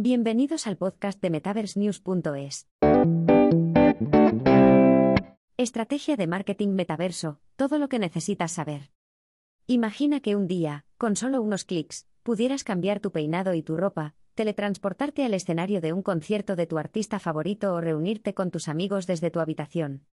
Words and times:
Bienvenidos 0.00 0.68
al 0.68 0.76
podcast 0.76 1.20
de 1.20 1.28
MetaverseNews.es. 1.28 2.68
Estrategia 5.56 6.14
de 6.14 6.26
marketing 6.28 6.68
metaverso, 6.68 7.40
todo 7.56 7.80
lo 7.80 7.88
que 7.88 7.98
necesitas 7.98 8.52
saber. 8.52 8.92
Imagina 9.66 10.20
que 10.20 10.36
un 10.36 10.46
día, 10.46 10.84
con 10.98 11.16
solo 11.16 11.42
unos 11.42 11.64
clics, 11.64 12.06
pudieras 12.22 12.62
cambiar 12.62 13.00
tu 13.00 13.10
peinado 13.10 13.54
y 13.54 13.64
tu 13.64 13.76
ropa, 13.76 14.14
teletransportarte 14.36 15.24
al 15.24 15.34
escenario 15.34 15.80
de 15.80 15.92
un 15.92 16.02
concierto 16.02 16.54
de 16.54 16.68
tu 16.68 16.78
artista 16.78 17.18
favorito 17.18 17.74
o 17.74 17.80
reunirte 17.80 18.34
con 18.34 18.52
tus 18.52 18.68
amigos 18.68 19.08
desde 19.08 19.32
tu 19.32 19.40
habitación. 19.40 20.04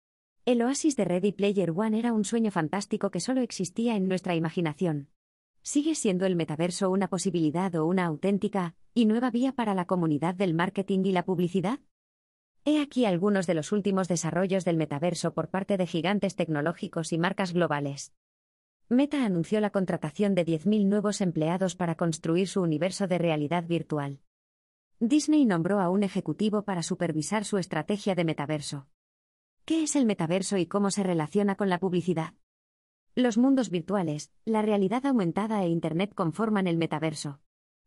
El 0.46 0.64
oasis 0.64 0.96
de 0.96 1.06
Ready 1.06 1.32
Player 1.32 1.70
One 1.70 2.00
era 2.00 2.12
un 2.12 2.26
sueño 2.26 2.50
fantástico 2.50 3.12
que 3.12 3.20
solo 3.20 3.42
existía 3.42 3.96
en 3.96 4.08
nuestra 4.08 4.34
imaginación. 4.34 5.10
¿Sigue 5.68 5.96
siendo 5.96 6.28
el 6.28 6.36
metaverso 6.36 6.92
una 6.92 7.08
posibilidad 7.08 7.74
o 7.74 7.88
una 7.88 8.06
auténtica 8.06 8.76
y 8.94 9.08
nueva 9.08 9.32
vía 9.32 9.52
para 9.52 9.74
la 9.74 9.86
comunidad 9.86 10.36
del 10.36 10.54
marketing 10.54 11.00
y 11.06 11.12
la 11.12 11.26
publicidad? 11.26 11.80
He 12.66 12.80
aquí 12.80 13.06
algunos 13.06 13.48
de 13.48 13.56
los 13.56 13.72
últimos 13.72 14.08
desarrollos 14.08 14.64
del 14.64 14.78
metaverso 14.78 15.34
por 15.34 15.50
parte 15.50 15.78
de 15.78 15.88
gigantes 15.88 16.36
tecnológicos 16.36 17.12
y 17.14 17.18
marcas 17.18 17.52
globales. 17.52 18.14
Meta 18.90 19.26
anunció 19.26 19.60
la 19.60 19.72
contratación 19.72 20.36
de 20.36 20.46
10.000 20.46 20.86
nuevos 20.86 21.20
empleados 21.20 21.76
para 21.76 21.96
construir 21.96 22.48
su 22.48 22.62
universo 22.62 23.08
de 23.08 23.18
realidad 23.18 23.66
virtual. 23.66 24.20
Disney 25.00 25.46
nombró 25.46 25.80
a 25.80 25.90
un 25.90 26.04
ejecutivo 26.04 26.62
para 26.62 26.84
supervisar 26.84 27.44
su 27.44 27.58
estrategia 27.58 28.14
de 28.14 28.24
metaverso. 28.24 28.88
¿Qué 29.66 29.82
es 29.82 29.96
el 29.96 30.06
metaverso 30.06 30.58
y 30.58 30.68
cómo 30.68 30.92
se 30.92 31.02
relaciona 31.02 31.56
con 31.56 31.70
la 31.70 31.80
publicidad? 31.80 32.36
Los 33.18 33.38
mundos 33.38 33.70
virtuales, 33.70 34.30
la 34.44 34.62
realidad 34.62 35.06
aumentada 35.06 35.64
e 35.64 35.70
Internet 35.70 36.14
conforman 36.14 36.68
el 36.68 36.76
metaverso. 36.76 37.40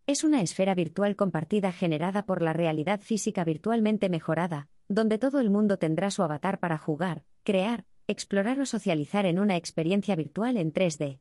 Es 0.07 0.25
una 0.25 0.41
esfera 0.41 0.75
virtual 0.75 1.17
compartida 1.17 1.71
generada 1.71 2.25
por 2.25 2.41
la 2.41 2.55
realidad 2.55 3.03
física 3.03 3.45
virtualmente 3.45 4.09
mejorada, 4.09 4.69
donde 4.89 5.19
todo 5.19 5.39
el 5.41 5.51
mundo 5.51 5.77
tendrá 5.77 6.11
su 6.11 6.23
avatar 6.23 6.61
para 6.61 6.79
jugar, 6.79 7.25
crear, 7.43 7.85
explorar 8.07 8.59
o 8.59 8.65
socializar 8.65 9.27
en 9.27 9.39
una 9.39 9.57
experiencia 9.57 10.17
virtual 10.17 10.57
en 10.57 10.73
3D. 10.73 11.21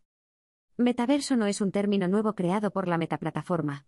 Metaverso 0.77 1.35
no 1.35 1.45
es 1.45 1.59
un 1.59 1.73
término 1.73 2.07
nuevo 2.07 2.33
creado 2.33 2.71
por 2.71 2.87
la 2.87 2.97
metaplataforma. 2.97 3.87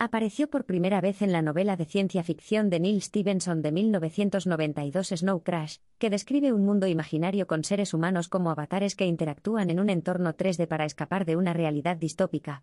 Apareció 0.00 0.48
por 0.48 0.64
primera 0.64 1.00
vez 1.00 1.22
en 1.22 1.32
la 1.32 1.42
novela 1.42 1.76
de 1.76 1.84
ciencia 1.84 2.22
ficción 2.22 2.70
de 2.70 2.78
Neil 2.78 3.02
Stevenson 3.02 3.62
de 3.62 3.72
1992 3.72 5.08
Snow 5.08 5.42
Crash, 5.42 5.78
que 5.98 6.08
describe 6.08 6.52
un 6.52 6.64
mundo 6.64 6.86
imaginario 6.86 7.48
con 7.48 7.64
seres 7.64 7.92
humanos 7.94 8.28
como 8.28 8.50
avatares 8.50 8.94
que 8.94 9.06
interactúan 9.06 9.70
en 9.70 9.80
un 9.80 9.90
entorno 9.90 10.36
3D 10.36 10.68
para 10.68 10.84
escapar 10.84 11.24
de 11.24 11.34
una 11.34 11.52
realidad 11.52 11.96
distópica. 11.96 12.62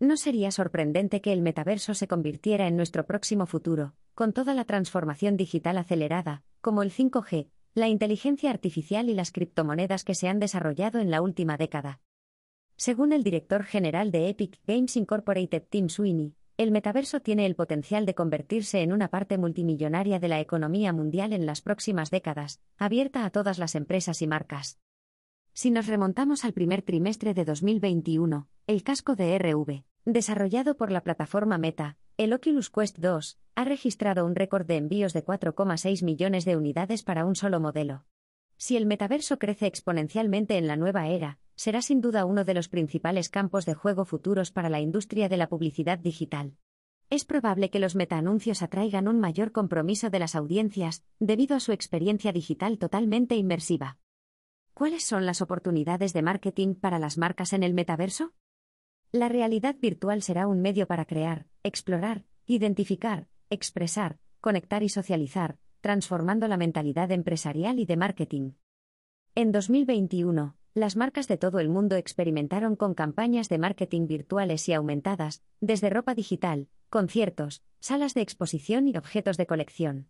No 0.00 0.16
sería 0.16 0.50
sorprendente 0.50 1.20
que 1.20 1.32
el 1.32 1.40
metaverso 1.40 1.94
se 1.94 2.08
convirtiera 2.08 2.66
en 2.66 2.74
nuestro 2.74 3.06
próximo 3.06 3.46
futuro, 3.46 3.94
con 4.16 4.32
toda 4.32 4.52
la 4.52 4.64
transformación 4.64 5.36
digital 5.36 5.78
acelerada, 5.78 6.42
como 6.60 6.82
el 6.82 6.90
5G, 6.90 7.48
la 7.74 7.86
inteligencia 7.86 8.50
artificial 8.50 9.08
y 9.08 9.14
las 9.14 9.30
criptomonedas 9.30 10.02
que 10.02 10.16
se 10.16 10.26
han 10.26 10.40
desarrollado 10.40 10.98
en 10.98 11.12
la 11.12 11.22
última 11.22 11.56
década. 11.56 12.00
Según 12.74 13.12
el 13.12 13.22
director 13.22 13.62
general 13.62 14.10
de 14.10 14.30
Epic 14.30 14.58
Games 14.66 14.96
Incorporated 14.96 15.62
Tim 15.70 15.88
Sweeney, 15.88 16.34
el 16.62 16.70
metaverso 16.70 17.20
tiene 17.20 17.46
el 17.46 17.54
potencial 17.54 18.06
de 18.06 18.14
convertirse 18.14 18.82
en 18.82 18.92
una 18.92 19.08
parte 19.08 19.38
multimillonaria 19.38 20.18
de 20.18 20.28
la 20.28 20.40
economía 20.40 20.92
mundial 20.92 21.32
en 21.32 21.46
las 21.46 21.60
próximas 21.60 22.10
décadas, 22.10 22.60
abierta 22.78 23.24
a 23.24 23.30
todas 23.30 23.58
las 23.58 23.74
empresas 23.74 24.22
y 24.22 24.26
marcas. 24.26 24.78
Si 25.54 25.70
nos 25.70 25.86
remontamos 25.86 26.44
al 26.44 26.52
primer 26.52 26.82
trimestre 26.82 27.34
de 27.34 27.44
2021, 27.44 28.48
el 28.66 28.82
casco 28.82 29.16
de 29.16 29.38
RV, 29.38 29.84
desarrollado 30.04 30.76
por 30.76 30.90
la 30.90 31.02
plataforma 31.02 31.58
Meta, 31.58 31.98
el 32.16 32.32
Oculus 32.32 32.70
Quest 32.70 32.98
2, 32.98 33.38
ha 33.54 33.64
registrado 33.64 34.24
un 34.24 34.34
récord 34.34 34.66
de 34.66 34.76
envíos 34.76 35.12
de 35.12 35.24
4,6 35.24 36.04
millones 36.04 36.44
de 36.44 36.56
unidades 36.56 37.02
para 37.02 37.26
un 37.26 37.34
solo 37.34 37.60
modelo. 37.60 38.04
Si 38.56 38.76
el 38.76 38.86
metaverso 38.86 39.38
crece 39.38 39.66
exponencialmente 39.66 40.56
en 40.56 40.68
la 40.68 40.76
nueva 40.76 41.08
era, 41.08 41.38
será 41.56 41.82
sin 41.82 42.00
duda 42.00 42.24
uno 42.24 42.44
de 42.44 42.54
los 42.54 42.68
principales 42.68 43.28
campos 43.28 43.66
de 43.66 43.74
juego 43.74 44.04
futuros 44.04 44.50
para 44.50 44.68
la 44.68 44.80
industria 44.80 45.28
de 45.28 45.36
la 45.36 45.48
publicidad 45.48 45.98
digital. 45.98 46.56
Es 47.10 47.24
probable 47.24 47.68
que 47.68 47.78
los 47.78 47.94
metaanuncios 47.94 48.62
atraigan 48.62 49.06
un 49.06 49.20
mayor 49.20 49.52
compromiso 49.52 50.08
de 50.08 50.18
las 50.18 50.34
audiencias, 50.34 51.04
debido 51.20 51.54
a 51.56 51.60
su 51.60 51.72
experiencia 51.72 52.32
digital 52.32 52.78
totalmente 52.78 53.36
inmersiva. 53.36 53.98
¿Cuáles 54.72 55.04
son 55.04 55.26
las 55.26 55.42
oportunidades 55.42 56.14
de 56.14 56.22
marketing 56.22 56.74
para 56.74 56.98
las 56.98 57.18
marcas 57.18 57.52
en 57.52 57.62
el 57.62 57.74
metaverso? 57.74 58.32
La 59.10 59.28
realidad 59.28 59.76
virtual 59.78 60.22
será 60.22 60.46
un 60.46 60.62
medio 60.62 60.86
para 60.86 61.04
crear, 61.04 61.46
explorar, 61.62 62.24
identificar, 62.46 63.28
expresar, 63.50 64.18
conectar 64.40 64.82
y 64.82 64.88
socializar, 64.88 65.58
transformando 65.82 66.48
la 66.48 66.56
mentalidad 66.56 67.10
empresarial 67.10 67.78
y 67.78 67.84
de 67.84 67.96
marketing. 67.98 68.52
En 69.34 69.52
2021, 69.52 70.56
las 70.74 70.96
marcas 70.96 71.28
de 71.28 71.36
todo 71.36 71.58
el 71.58 71.68
mundo 71.68 71.96
experimentaron 71.96 72.76
con 72.76 72.94
campañas 72.94 73.48
de 73.48 73.58
marketing 73.58 74.06
virtuales 74.06 74.68
y 74.68 74.72
aumentadas, 74.72 75.42
desde 75.60 75.90
ropa 75.90 76.14
digital, 76.14 76.68
conciertos, 76.88 77.62
salas 77.80 78.14
de 78.14 78.22
exposición 78.22 78.88
y 78.88 78.96
objetos 78.96 79.36
de 79.36 79.46
colección. 79.46 80.08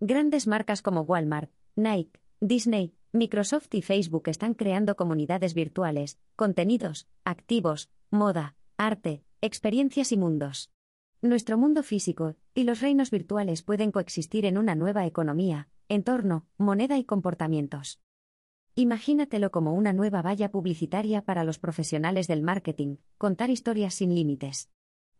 Grandes 0.00 0.48
marcas 0.48 0.82
como 0.82 1.02
Walmart, 1.02 1.52
Nike, 1.76 2.18
Disney, 2.40 2.94
Microsoft 3.12 3.72
y 3.74 3.82
Facebook 3.82 4.28
están 4.28 4.54
creando 4.54 4.96
comunidades 4.96 5.54
virtuales, 5.54 6.18
contenidos, 6.36 7.06
activos, 7.24 7.90
moda, 8.10 8.56
arte, 8.76 9.22
experiencias 9.40 10.10
y 10.10 10.16
mundos. 10.16 10.70
Nuestro 11.22 11.58
mundo 11.58 11.82
físico 11.82 12.34
y 12.54 12.64
los 12.64 12.80
reinos 12.80 13.10
virtuales 13.10 13.62
pueden 13.62 13.92
coexistir 13.92 14.44
en 14.46 14.58
una 14.58 14.74
nueva 14.74 15.06
economía, 15.06 15.68
entorno, 15.88 16.46
moneda 16.56 16.98
y 16.98 17.04
comportamientos. 17.04 18.00
Imagínatelo 18.74 19.50
como 19.50 19.74
una 19.74 19.92
nueva 19.92 20.22
valla 20.22 20.50
publicitaria 20.50 21.22
para 21.22 21.44
los 21.44 21.58
profesionales 21.58 22.28
del 22.28 22.42
marketing, 22.42 22.96
contar 23.18 23.50
historias 23.50 23.94
sin 23.94 24.14
límites. 24.14 24.70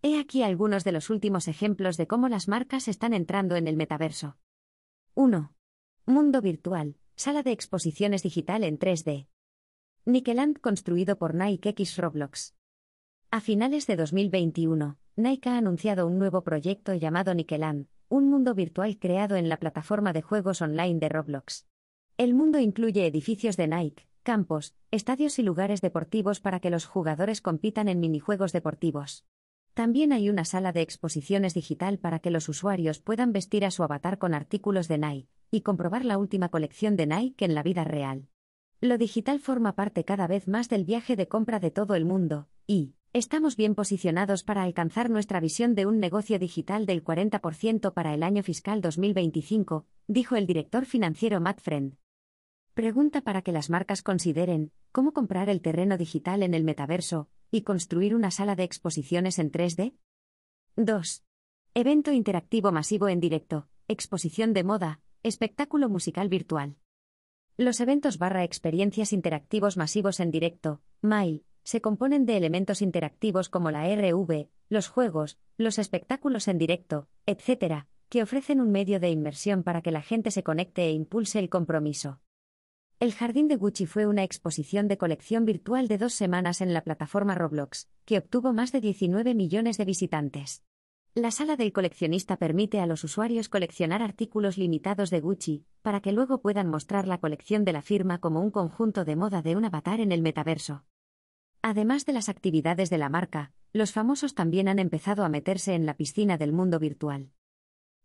He 0.03 0.19
aquí 0.19 0.43
algunos 0.43 0.85
de 0.85 0.93
los 0.93 1.11
últimos 1.11 1.49
ejemplos 1.49 1.97
de 1.97 2.07
cómo 2.07 2.29
las 2.29 2.49
marcas 2.49 2.89
están 2.89 3.13
entrando 3.13 3.57
en 3.57 3.69
el 3.69 3.77
metaverso. 3.77 4.39
1. 5.15 5.53
Mundo 6.07 6.41
virtual, 6.41 6.97
sala 7.17 7.43
de 7.43 7.53
exposiciones 7.53 8.23
digital 8.23 8.65
en 8.65 8.79
3D. 8.79 9.27
Nikeland 10.07 10.59
construido 10.61 11.19
por 11.19 11.35
Nike 11.35 11.71
X 11.71 11.99
Roblox. 11.99 12.55
A 13.31 13.41
finales 13.41 13.87
de 13.87 13.97
2021, 13.97 14.97
Nike 15.17 15.49
ha 15.51 15.59
anunciado 15.59 16.07
un 16.07 16.19
nuevo 16.19 16.43
proyecto 16.43 16.95
llamado 16.95 17.35
Nikeland, 17.35 17.89
un 18.09 18.31
mundo 18.31 18.55
virtual 18.55 18.99
creado 18.99 19.37
en 19.37 19.49
la 19.49 19.59
plataforma 19.59 20.13
de 20.13 20.23
juegos 20.23 20.63
online 20.63 20.99
de 20.99 21.09
Roblox. 21.09 21.70
El 22.21 22.35
mundo 22.35 22.59
incluye 22.59 23.07
edificios 23.07 23.57
de 23.57 23.67
Nike, 23.67 24.07
campos, 24.23 24.75
estadios 24.91 25.39
y 25.39 25.43
lugares 25.43 25.81
deportivos 25.81 26.39
para 26.39 26.61
que 26.61 26.69
los 26.69 26.85
jugadores 26.85 27.41
compitan 27.41 27.89
en 27.89 27.99
minijuegos 27.99 28.53
deportivos. 28.53 29.25
También 29.73 30.13
hay 30.13 30.29
una 30.29 30.45
sala 30.45 30.73
de 30.73 30.83
exposiciones 30.83 31.55
digital 31.55 31.99
para 31.99 32.19
que 32.19 32.31
los 32.31 32.51
usuarios 32.51 33.01
puedan 33.01 33.33
vestir 33.33 33.65
a 33.65 33.71
su 33.71 33.85
avatar 33.85 34.19
con 34.19 34.35
artículos 34.35 34.87
de 34.87 34.99
Nike 34.99 35.31
y 35.51 35.63
comprobar 35.63 36.05
la 36.05 36.19
última 36.19 36.51
colección 36.51 36.95
de 36.95 37.07
Nike 37.07 37.47
en 37.47 37.55
la 37.55 37.63
vida 37.63 37.85
real. 37.85 38.29
Lo 38.83 38.99
digital 38.99 39.41
forma 39.41 39.75
parte 39.75 40.05
cada 40.05 40.27
vez 40.27 40.47
más 40.47 40.69
del 40.69 40.85
viaje 40.85 41.17
de 41.17 41.27
compra 41.27 41.59
de 41.59 41.71
todo 41.71 41.95
el 41.95 42.05
mundo, 42.05 42.49
y, 42.67 42.97
Estamos 43.13 43.57
bien 43.57 43.75
posicionados 43.75 44.45
para 44.45 44.63
alcanzar 44.63 45.11
nuestra 45.11 45.41
visión 45.41 45.75
de 45.75 45.85
un 45.85 45.99
negocio 45.99 46.39
digital 46.39 46.87
del 46.87 47.03
40% 47.03 47.93
para 47.93 48.15
el 48.15 48.23
año 48.23 48.45
fiscal 48.45 48.81
2025, 48.81 49.85
dijo 50.07 50.37
el 50.37 50.47
director 50.47 50.85
financiero 50.85 51.41
Matt 51.41 51.61
Friend. 51.61 51.97
Pregunta 52.75 53.21
para 53.21 53.43
que 53.43 53.51
las 53.51 53.69
marcas 53.69 54.03
consideren 54.03 54.71
cómo 54.93 55.13
comprar 55.13 55.49
el 55.49 55.61
terreno 55.61 55.99
digital 55.99 56.43
en 56.43 56.55
el 56.55 56.63
metaverso 56.63 57.29
y 57.51 57.63
construir 57.63 58.15
una 58.15 58.31
sala 58.31 58.55
de 58.55 58.63
exposiciones 58.63 59.41
en 59.41 59.51
3D. 59.51 59.95
2. 60.77 61.25
Evento 61.75 62.13
interactivo 62.13 62.71
masivo 62.71 63.09
en 63.09 63.19
directo, 63.19 63.69
exposición 63.89 64.53
de 64.53 64.63
moda, 64.63 65.01
espectáculo 65.25 65.89
musical 65.89 66.29
virtual. 66.29 66.77
Los 67.57 67.81
eventos 67.81 68.19
barra 68.19 68.45
experiencias 68.45 69.13
interactivos 69.13 69.77
masivos 69.77 70.21
en 70.21 70.31
directo, 70.31 70.81
MAIL, 71.03 71.45
se 71.65 71.81
componen 71.81 72.25
de 72.25 72.37
elementos 72.37 72.83
interactivos 72.83 73.49
como 73.49 73.73
la 73.73 73.85
RV, 73.95 74.49
los 74.69 74.89
juegos, 74.89 75.39
los 75.59 75.79
espectáculos 75.79 76.47
en 76.47 76.59
directo, 76.59 77.09
etc., 77.27 77.87
que 78.09 78.23
ofrecen 78.23 78.61
un 78.61 78.71
medio 78.71 79.01
de 79.01 79.11
inmersión 79.11 79.65
para 79.65 79.83
que 79.83 79.91
la 79.91 80.03
gente 80.03 80.31
se 80.31 80.45
conecte 80.45 80.85
e 80.85 80.93
impulse 80.93 81.41
el 81.41 81.51
compromiso. 81.51 82.21
El 83.01 83.15
Jardín 83.15 83.49
de 83.49 83.57
Gucci 83.57 83.87
fue 83.87 84.05
una 84.05 84.25
exposición 84.25 84.87
de 84.87 84.99
colección 84.99 85.47
virtual 85.47 85.89
de 85.89 85.97
dos 85.97 86.13
semanas 86.13 86.61
en 86.61 86.75
la 86.75 86.85
plataforma 86.85 87.35
Roblox, 87.35 87.89
que 88.05 88.19
obtuvo 88.19 88.53
más 88.53 88.73
de 88.73 88.83
19 88.83 89.35
millones 89.35 89.79
de 89.79 89.87
visitantes. 89.87 90.63
La 91.15 91.31
sala 91.31 91.57
del 91.57 91.73
coleccionista 91.73 92.37
permite 92.37 92.79
a 92.79 92.85
los 92.85 93.03
usuarios 93.03 93.49
coleccionar 93.49 94.03
artículos 94.03 94.59
limitados 94.59 95.09
de 95.09 95.21
Gucci, 95.21 95.65
para 95.81 96.03
que 96.03 96.13
luego 96.13 96.43
puedan 96.43 96.69
mostrar 96.69 97.09
la 97.09 97.17
colección 97.17 97.65
de 97.65 97.73
la 97.73 97.81
firma 97.81 98.19
como 98.19 98.43
un 98.43 98.51
conjunto 98.51 99.07
de 99.07 99.17
moda 99.17 99.41
de 99.41 99.57
un 99.57 99.65
avatar 99.65 100.01
en 100.01 100.13
el 100.13 100.21
metaverso. 100.21 100.85
Además 101.63 102.05
de 102.05 102.13
las 102.13 102.29
actividades 102.29 102.91
de 102.91 102.99
la 102.99 103.09
marca, 103.09 103.55
los 103.73 103.93
famosos 103.93 104.35
también 104.35 104.69
han 104.69 104.79
empezado 104.79 105.25
a 105.25 105.31
meterse 105.31 105.73
en 105.73 105.87
la 105.87 105.97
piscina 105.97 106.37
del 106.37 106.53
mundo 106.53 106.79
virtual. 106.79 107.31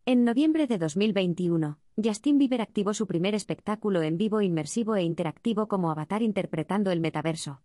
En 0.08 0.24
noviembre 0.24 0.68
de 0.68 0.78
2021, 0.78 1.80
Justin 1.98 2.38
Bieber 2.38 2.62
activó 2.62 2.94
su 2.94 3.08
primer 3.08 3.34
espectáculo 3.34 4.04
en 4.04 4.18
vivo 4.18 4.40
inmersivo 4.42 4.96
e 4.96 5.02
interactivo 5.02 5.68
como 5.68 5.90
avatar 5.90 6.22
interpretando 6.22 6.92
el 6.92 7.00
metaverso. 7.00 7.64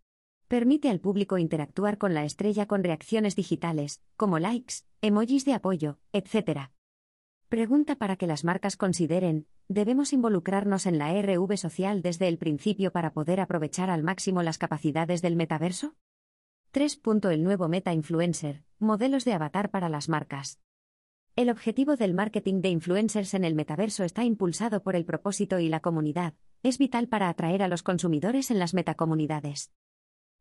Permite 0.48 0.88
al 0.88 1.00
público 1.00 1.36
interactuar 1.36 1.98
con 1.98 2.14
la 2.14 2.24
estrella 2.24 2.64
con 2.64 2.82
reacciones 2.82 3.36
digitales, 3.36 4.00
como 4.16 4.38
likes, 4.38 4.76
emojis 5.02 5.44
de 5.44 5.52
apoyo, 5.52 5.98
etc. 6.14 6.70
Pregunta 7.50 7.96
para 7.96 8.16
que 8.16 8.26
las 8.26 8.42
marcas 8.42 8.78
consideren, 8.78 9.46
¿debemos 9.68 10.14
involucrarnos 10.14 10.86
en 10.86 10.96
la 10.96 11.12
RV 11.12 11.58
social 11.58 12.00
desde 12.00 12.26
el 12.26 12.38
principio 12.38 12.90
para 12.90 13.12
poder 13.12 13.40
aprovechar 13.40 13.90
al 13.90 14.02
máximo 14.02 14.42
las 14.42 14.56
capacidades 14.56 15.20
del 15.20 15.36
metaverso? 15.36 15.94
3. 16.70 17.02
El 17.32 17.44
nuevo 17.44 17.68
Meta 17.68 17.92
Influencer, 17.92 18.64
modelos 18.78 19.26
de 19.26 19.34
avatar 19.34 19.70
para 19.70 19.90
las 19.90 20.08
marcas. 20.08 20.58
El 21.40 21.48
objetivo 21.48 21.96
del 21.96 22.12
marketing 22.12 22.60
de 22.60 22.68
influencers 22.68 23.32
en 23.32 23.44
el 23.44 23.54
metaverso 23.54 24.04
está 24.04 24.24
impulsado 24.24 24.82
por 24.82 24.94
el 24.94 25.06
propósito 25.06 25.58
y 25.58 25.70
la 25.70 25.80
comunidad, 25.80 26.34
es 26.62 26.76
vital 26.76 27.08
para 27.08 27.30
atraer 27.30 27.62
a 27.62 27.68
los 27.68 27.82
consumidores 27.82 28.50
en 28.50 28.58
las 28.58 28.74
metacomunidades. 28.74 29.72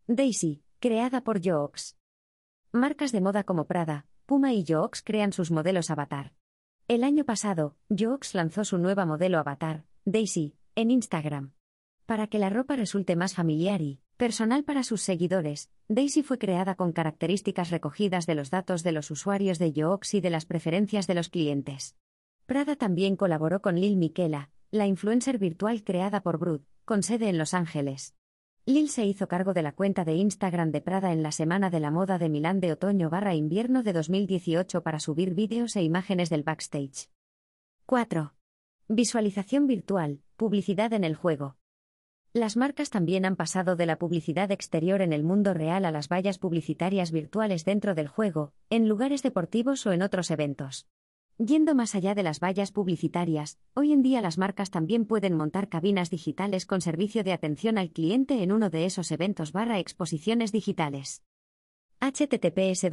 Daisy, 0.08 0.62
creada 0.80 1.24
por 1.24 1.40
Joox. 1.42 1.96
Marcas 2.74 3.14
de 3.14 3.22
moda 3.22 3.46
como 3.46 3.64
Prada, 3.64 4.08
Puma 4.26 4.52
y 4.52 4.66
Joox 4.68 5.02
crean 5.02 5.32
sus 5.32 5.52
modelos 5.52 5.90
avatar. 5.90 6.34
El 6.90 7.06
año 7.06 7.24
pasado, 7.24 7.78
Joox 7.88 8.36
lanzó 8.36 8.66
su 8.66 8.78
nueva 8.78 9.06
modelo 9.06 9.40
avatar, 9.40 9.86
Daisy, 10.04 10.58
en 10.76 10.92
Instagram. 10.92 11.54
Para 12.08 12.28
que 12.28 12.40
la 12.40 12.50
ropa 12.50 12.76
resulte 12.76 13.16
más 13.16 13.36
familiar 13.36 13.82
y, 13.82 14.02
Personal 14.20 14.66
para 14.66 14.84
sus 14.84 15.02
seguidores, 15.02 15.70
Daisy 15.88 16.24
fue 16.24 16.38
creada 16.38 16.76
con 16.76 16.92
características 16.92 17.70
recogidas 17.70 18.26
de 18.26 18.36
los 18.36 18.50
datos 18.50 18.84
de 18.84 18.92
los 18.92 19.12
usuarios 19.12 19.60
de 19.60 19.72
Yoox 19.72 20.14
y 20.14 20.20
de 20.20 20.30
las 20.30 20.46
preferencias 20.46 21.08
de 21.08 21.16
los 21.16 21.30
clientes. 21.30 21.96
Prada 22.46 22.76
también 22.76 23.16
colaboró 23.16 23.62
con 23.62 23.80
Lil 23.80 23.96
Miquela, 23.96 24.50
la 24.72 24.88
influencer 24.88 25.38
virtual 25.38 25.86
creada 25.86 26.22
por 26.22 26.38
Brut, 26.38 26.66
con 26.84 27.02
sede 27.02 27.30
en 27.30 27.38
Los 27.38 27.54
Ángeles. 27.54 28.14
Lil 28.66 28.90
se 28.90 29.06
hizo 29.06 29.30
cargo 29.30 29.54
de 29.54 29.62
la 29.62 29.72
cuenta 29.72 30.04
de 30.04 30.16
Instagram 30.16 30.72
de 30.72 30.82
Prada 30.82 31.14
en 31.14 31.24
la 31.24 31.32
Semana 31.32 31.70
de 31.70 31.80
la 31.80 31.90
Moda 31.90 32.18
de 32.18 32.28
Milán 32.28 32.60
de 32.60 32.74
otoño 32.74 33.10
barra 33.10 33.36
invierno 33.36 33.84
de 33.84 33.94
2018 33.94 34.84
para 34.84 35.00
subir 35.00 35.34
vídeos 35.34 35.78
e 35.78 35.82
imágenes 35.82 36.30
del 36.30 36.44
backstage. 36.44 37.10
4. 37.86 38.34
Visualización 38.90 39.66
virtual, 39.66 40.20
publicidad 40.36 40.92
en 40.92 41.06
el 41.06 41.16
juego. 41.16 41.56
Las 42.34 42.58
marcas 42.58 42.92
también 42.92 43.26
han 43.26 43.36
pasado 43.36 43.76
de 43.76 43.88
la 43.88 43.98
publicidad 43.98 44.52
exterior 44.52 45.02
en 45.02 45.14
el 45.14 45.24
mundo 45.24 45.56
real 45.56 45.84
a 45.84 45.90
las 45.90 46.10
vallas 46.10 46.38
publicitarias 46.38 47.12
virtuales 47.12 47.66
dentro 47.66 47.96
del 47.96 48.08
juego, 48.08 48.54
en 48.70 48.88
lugares 48.88 49.24
deportivos 49.24 49.88
o 49.88 49.94
en 49.94 50.04
otros 50.04 50.30
eventos. 50.30 50.86
Yendo 51.40 51.74
más 51.74 51.96
allá 51.96 52.14
de 52.14 52.22
las 52.22 52.40
vallas 52.40 52.72
publicitarias, 52.72 53.58
hoy 53.74 53.94
en 53.94 54.04
día 54.04 54.22
las 54.22 54.38
marcas 54.38 54.70
también 54.70 55.06
pueden 55.06 55.34
montar 55.34 55.70
cabinas 55.70 56.12
digitales 56.12 56.68
con 56.68 56.82
servicio 56.82 57.24
de 57.24 57.34
atención 57.34 57.80
al 57.80 57.90
cliente 57.90 58.44
en 58.44 58.52
uno 58.52 58.70
de 58.70 58.86
esos 58.86 59.12
eventos 59.12 59.52
barra 59.52 59.80
exposiciones 59.80 60.52
digitales 60.52 61.24
https 62.00 62.88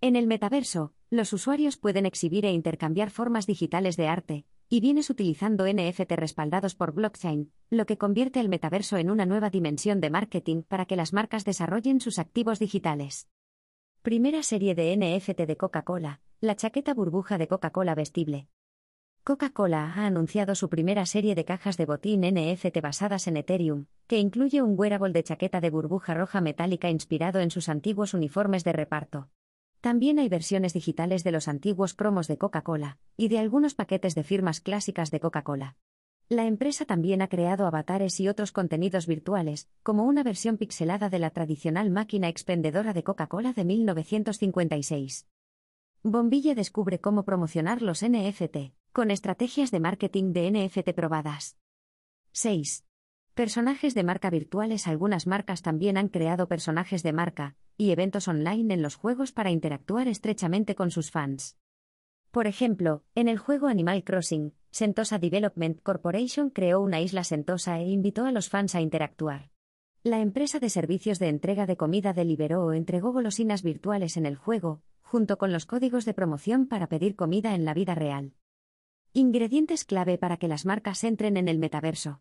En 0.01 0.17
el 0.17 0.27
metaverso, 0.27 0.95
los 1.17 1.33
usuarios 1.33 1.77
pueden 1.77 2.07
exhibir 2.07 2.45
e 2.45 2.53
intercambiar 2.53 3.11
formas 3.11 3.47
digitales 3.47 3.97
de 3.97 4.09
arte, 4.09 4.45
y 4.69 4.81
bienes 4.81 5.11
utilizando 5.11 5.67
NFT 5.67 6.13
respaldados 6.13 6.75
por 6.75 6.93
blockchain, 6.93 7.53
lo 7.71 7.87
que 7.87 7.99
convierte 7.99 8.41
el 8.41 8.49
metaverso 8.49 8.97
en 8.97 9.11
una 9.11 9.27
nueva 9.27 9.51
dimensión 9.51 10.01
de 10.01 10.11
marketing 10.11 10.63
para 10.63 10.87
que 10.87 10.97
las 10.97 11.13
marcas 11.13 11.45
desarrollen 11.45 12.01
sus 12.01 12.19
activos 12.19 12.59
digitales. 12.59 13.29
Primera 14.03 14.43
serie 14.43 14.75
de 14.75 14.97
NFT 14.97 15.43
de 15.47 15.57
Coca-Cola, 15.57 16.21
la 16.41 16.57
chaqueta 16.57 16.93
burbuja 16.95 17.39
de 17.39 17.49
Coca-Cola 17.49 17.95
vestible. 17.95 18.49
Coca-Cola 19.23 19.95
ha 19.95 20.07
anunciado 20.07 20.55
su 20.55 20.69
primera 20.69 21.07
serie 21.07 21.35
de 21.35 21.47
cajas 21.47 21.79
de 21.79 21.87
botín 21.87 22.21
NFT 22.21 22.83
basadas 22.83 23.27
en 23.27 23.39
Ethereum, 23.39 23.87
que 24.07 24.19
incluye 24.19 24.61
un 24.61 24.79
wearable 24.79 25.15
de 25.15 25.23
chaqueta 25.23 25.63
de 25.63 25.71
burbuja 25.71 26.13
roja 26.13 26.43
metálica 26.43 26.91
inspirado 26.91 27.41
en 27.41 27.51
sus 27.51 27.71
antiguos 27.71 28.13
uniformes 28.13 28.65
de 28.65 28.75
reparto. 28.75 29.31
También 29.85 30.19
hay 30.19 30.31
versiones 30.31 30.73
digitales 30.73 31.25
de 31.25 31.31
los 31.31 31.47
antiguos 31.47 31.93
cromos 31.93 32.27
de 32.27 32.39
Coca-Cola, 32.39 32.97
y 33.19 33.29
de 33.29 33.39
algunos 33.39 33.75
paquetes 33.75 34.15
de 34.15 34.25
firmas 34.25 34.63
clásicas 34.63 35.11
de 35.11 35.21
Coca-Cola. 35.21 35.77
La 36.31 36.47
empresa 36.47 36.87
también 36.87 37.21
ha 37.21 37.29
creado 37.29 37.67
avatares 37.67 38.19
y 38.19 38.29
otros 38.29 38.51
contenidos 38.51 39.07
virtuales, 39.07 39.69
como 39.83 40.05
una 40.05 40.23
versión 40.23 40.57
pixelada 40.57 41.11
de 41.11 41.19
la 41.19 41.29
tradicional 41.29 41.91
máquina 41.91 42.29
expendedora 42.31 42.95
de 42.95 43.03
Coca-Cola 43.03 43.53
de 43.53 43.67
1956. 43.67 45.29
Bombilla 46.03 46.55
descubre 46.55 46.99
cómo 46.99 47.27
promocionar 47.27 47.83
los 47.83 48.03
NFT, 48.03 48.73
con 48.91 49.11
estrategias 49.11 49.71
de 49.71 49.81
marketing 49.81 50.33
de 50.33 50.51
NFT 50.51 50.95
probadas. 50.95 51.59
6. 52.33 52.87
Personajes 53.35 53.95
de 53.95 54.03
marca 54.03 54.31
virtuales 54.31 54.87
Algunas 54.87 55.27
marcas 55.27 55.61
también 55.61 55.99
han 55.99 56.09
creado 56.09 56.49
personajes 56.49 57.03
de 57.03 57.13
marca 57.13 57.57
y 57.77 57.91
eventos 57.91 58.29
online 58.29 58.75
en 58.75 58.83
los 58.83 58.97
juegos 58.97 59.33
para 59.33 59.51
interactuar 59.51 60.09
estrechamente 60.09 60.75
con 60.75 60.91
sus 60.91 61.11
fans. 61.11 61.59
Por 62.31 62.47
ejemplo, 62.47 63.05
en 63.15 63.29
el 63.29 63.39
juego 63.39 63.69
Animal 63.69 64.03
Crossing, 64.03 64.55
Sentosa 64.71 65.19
Development 65.19 65.81
Corporation 65.83 66.51
creó 66.51 66.81
una 66.81 67.01
isla 67.01 67.23
Sentosa 67.23 67.79
e 67.79 67.89
invitó 67.89 68.25
a 68.27 68.33
los 68.33 68.49
fans 68.49 68.75
a 68.75 68.81
interactuar. 68.81 69.51
La 70.03 70.21
empresa 70.21 70.59
de 70.59 70.69
servicios 70.69 71.19
de 71.19 71.29
entrega 71.29 71.65
de 71.65 71.77
comida 71.77 72.13
deliberó 72.13 72.65
o 72.65 72.73
entregó 72.73 73.13
golosinas 73.13 73.63
virtuales 73.63 74.17
en 74.17 74.27
el 74.27 74.37
juego, 74.37 74.83
junto 75.01 75.39
con 75.39 75.53
los 75.53 75.65
códigos 75.65 76.05
de 76.05 76.13
promoción 76.13 76.67
para 76.67 76.89
pedir 76.89 77.15
comida 77.15 77.55
en 77.55 77.65
la 77.65 77.73
vida 77.73 77.95
real. 77.95 78.35
Ingredientes 79.13 79.85
clave 79.85 80.19
para 80.19 80.37
que 80.37 80.49
las 80.49 80.67
marcas 80.67 81.05
entren 81.05 81.37
en 81.37 81.47
el 81.47 81.61
metaverso. 81.61 82.21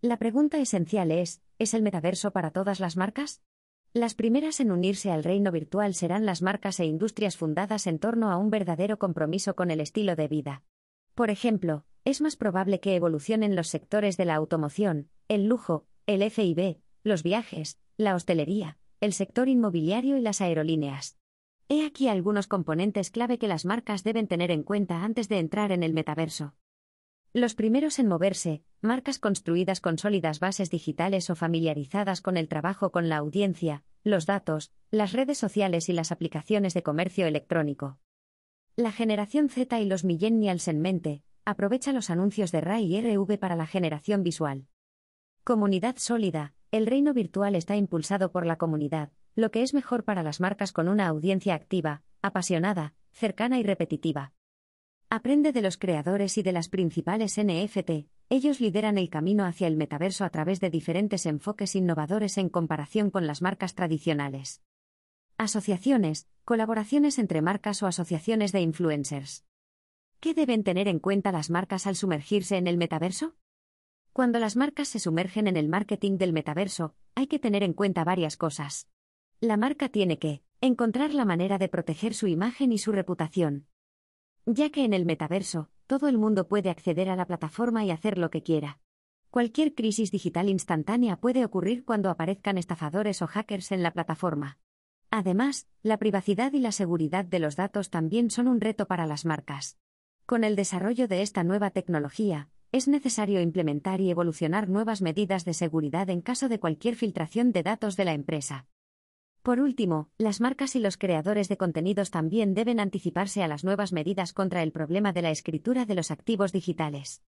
La 0.00 0.16
pregunta 0.16 0.58
esencial 0.58 1.10
es, 1.10 1.42
¿es 1.58 1.74
el 1.74 1.82
metaverso 1.82 2.30
para 2.30 2.52
todas 2.52 2.80
las 2.80 2.96
marcas? 2.96 3.42
Las 3.96 4.14
primeras 4.14 4.60
en 4.60 4.72
unirse 4.72 5.10
al 5.10 5.24
reino 5.24 5.50
virtual 5.50 5.94
serán 5.94 6.26
las 6.26 6.42
marcas 6.42 6.80
e 6.80 6.84
industrias 6.84 7.38
fundadas 7.38 7.86
en 7.86 7.98
torno 7.98 8.30
a 8.30 8.36
un 8.36 8.50
verdadero 8.50 8.98
compromiso 8.98 9.56
con 9.56 9.70
el 9.70 9.80
estilo 9.80 10.16
de 10.16 10.28
vida. 10.28 10.62
Por 11.14 11.30
ejemplo, 11.30 11.86
es 12.04 12.20
más 12.20 12.36
probable 12.36 12.78
que 12.78 12.94
evolucionen 12.94 13.56
los 13.56 13.68
sectores 13.68 14.18
de 14.18 14.26
la 14.26 14.34
automoción, 14.34 15.08
el 15.28 15.46
lujo, 15.46 15.86
el 16.04 16.22
FIB, 16.30 16.76
los 17.04 17.22
viajes, 17.22 17.78
la 17.96 18.14
hostelería, 18.14 18.76
el 19.00 19.14
sector 19.14 19.48
inmobiliario 19.48 20.18
y 20.18 20.20
las 20.20 20.42
aerolíneas. 20.42 21.16
He 21.70 21.86
aquí 21.86 22.08
algunos 22.08 22.48
componentes 22.48 23.10
clave 23.10 23.38
que 23.38 23.48
las 23.48 23.64
marcas 23.64 24.04
deben 24.04 24.28
tener 24.28 24.50
en 24.50 24.62
cuenta 24.62 25.04
antes 25.04 25.30
de 25.30 25.38
entrar 25.38 25.72
en 25.72 25.82
el 25.82 25.94
metaverso. 25.94 26.54
Los 27.32 27.54
primeros 27.54 27.98
en 27.98 28.08
moverse, 28.08 28.62
marcas 28.86 29.18
construidas 29.18 29.80
con 29.80 29.98
sólidas 29.98 30.40
bases 30.40 30.70
digitales 30.70 31.28
o 31.28 31.34
familiarizadas 31.34 32.20
con 32.20 32.36
el 32.36 32.48
trabajo 32.48 32.90
con 32.90 33.08
la 33.08 33.16
audiencia, 33.18 33.84
los 34.02 34.24
datos, 34.24 34.72
las 34.90 35.12
redes 35.12 35.36
sociales 35.36 35.88
y 35.88 35.92
las 35.92 36.12
aplicaciones 36.12 36.72
de 36.74 36.82
comercio 36.82 37.26
electrónico. 37.26 37.98
La 38.76 38.92
generación 38.92 39.48
Z 39.48 39.80
y 39.80 39.84
los 39.86 40.04
millennials 40.04 40.68
en 40.68 40.80
mente, 40.80 41.22
aprovecha 41.44 41.92
los 41.92 42.10
anuncios 42.10 42.52
de 42.52 42.60
RAI 42.60 42.96
y 42.96 43.00
RV 43.00 43.38
para 43.38 43.56
la 43.56 43.66
generación 43.66 44.22
visual. 44.22 44.66
Comunidad 45.44 45.96
sólida, 45.98 46.54
el 46.72 46.86
reino 46.86 47.14
virtual 47.14 47.54
está 47.54 47.76
impulsado 47.76 48.32
por 48.32 48.46
la 48.46 48.56
comunidad, 48.56 49.12
lo 49.34 49.50
que 49.50 49.62
es 49.62 49.74
mejor 49.74 50.04
para 50.04 50.22
las 50.22 50.40
marcas 50.40 50.72
con 50.72 50.88
una 50.88 51.06
audiencia 51.06 51.54
activa, 51.54 52.02
apasionada, 52.22 52.94
cercana 53.12 53.58
y 53.58 53.62
repetitiva. 53.62 54.32
Aprende 55.08 55.52
de 55.52 55.62
los 55.62 55.78
creadores 55.78 56.36
y 56.36 56.42
de 56.42 56.52
las 56.52 56.68
principales 56.68 57.40
NFT, 57.40 58.08
ellos 58.28 58.60
lideran 58.60 58.98
el 58.98 59.08
camino 59.08 59.44
hacia 59.44 59.68
el 59.68 59.76
metaverso 59.76 60.24
a 60.24 60.30
través 60.30 60.58
de 60.60 60.70
diferentes 60.70 61.26
enfoques 61.26 61.76
innovadores 61.76 62.38
en 62.38 62.48
comparación 62.48 63.10
con 63.10 63.26
las 63.26 63.40
marcas 63.40 63.74
tradicionales. 63.74 64.62
Asociaciones, 65.38 66.26
colaboraciones 66.44 67.18
entre 67.18 67.40
marcas 67.40 67.82
o 67.82 67.86
asociaciones 67.86 68.52
de 68.52 68.62
influencers. 68.62 69.44
¿Qué 70.18 70.34
deben 70.34 70.64
tener 70.64 70.88
en 70.88 70.98
cuenta 70.98 71.30
las 71.30 71.50
marcas 71.50 71.86
al 71.86 71.94
sumergirse 71.94 72.56
en 72.56 72.66
el 72.66 72.78
metaverso? 72.78 73.36
Cuando 74.12 74.38
las 74.38 74.56
marcas 74.56 74.88
se 74.88 74.98
sumergen 74.98 75.46
en 75.46 75.56
el 75.56 75.68
marketing 75.68 76.16
del 76.16 76.32
metaverso, 76.32 76.94
hay 77.14 77.26
que 77.26 77.38
tener 77.38 77.62
en 77.62 77.74
cuenta 77.74 78.02
varias 78.02 78.36
cosas. 78.36 78.88
La 79.40 79.56
marca 79.56 79.90
tiene 79.90 80.18
que 80.18 80.42
encontrar 80.62 81.12
la 81.12 81.26
manera 81.26 81.58
de 81.58 81.68
proteger 81.68 82.14
su 82.14 82.26
imagen 82.26 82.72
y 82.72 82.78
su 82.78 82.92
reputación, 82.92 83.66
ya 84.46 84.70
que 84.70 84.84
en 84.84 84.94
el 84.94 85.04
metaverso, 85.04 85.70
todo 85.86 86.08
el 86.08 86.18
mundo 86.18 86.48
puede 86.48 86.70
acceder 86.70 87.08
a 87.08 87.16
la 87.16 87.26
plataforma 87.26 87.84
y 87.84 87.90
hacer 87.90 88.18
lo 88.18 88.30
que 88.30 88.42
quiera. 88.42 88.80
Cualquier 89.30 89.74
crisis 89.74 90.10
digital 90.10 90.48
instantánea 90.48 91.16
puede 91.16 91.44
ocurrir 91.44 91.84
cuando 91.84 92.10
aparezcan 92.10 92.58
estafadores 92.58 93.22
o 93.22 93.26
hackers 93.26 93.72
en 93.72 93.82
la 93.82 93.92
plataforma. 93.92 94.58
Además, 95.10 95.68
la 95.82 95.98
privacidad 95.98 96.52
y 96.52 96.58
la 96.58 96.72
seguridad 96.72 97.24
de 97.24 97.38
los 97.38 97.56
datos 97.56 97.90
también 97.90 98.30
son 98.30 98.48
un 98.48 98.60
reto 98.60 98.86
para 98.86 99.06
las 99.06 99.24
marcas. 99.24 99.78
Con 100.26 100.42
el 100.42 100.56
desarrollo 100.56 101.06
de 101.06 101.22
esta 101.22 101.44
nueva 101.44 101.70
tecnología, 101.70 102.48
es 102.72 102.88
necesario 102.88 103.40
implementar 103.40 104.00
y 104.00 104.10
evolucionar 104.10 104.68
nuevas 104.68 105.00
medidas 105.00 105.44
de 105.44 105.54
seguridad 105.54 106.10
en 106.10 106.20
caso 106.20 106.48
de 106.48 106.58
cualquier 106.58 106.96
filtración 106.96 107.52
de 107.52 107.62
datos 107.62 107.96
de 107.96 108.04
la 108.04 108.12
empresa. 108.12 108.66
Por 109.46 109.60
último, 109.60 110.08
las 110.18 110.40
marcas 110.40 110.74
y 110.74 110.80
los 110.80 110.96
creadores 110.96 111.48
de 111.48 111.56
contenidos 111.56 112.10
también 112.10 112.52
deben 112.52 112.80
anticiparse 112.80 113.44
a 113.44 113.46
las 113.46 113.62
nuevas 113.62 113.92
medidas 113.92 114.32
contra 114.32 114.60
el 114.64 114.72
problema 114.72 115.12
de 115.12 115.22
la 115.22 115.30
escritura 115.30 115.84
de 115.84 115.94
los 115.94 116.10
activos 116.10 116.50
digitales. 116.50 117.22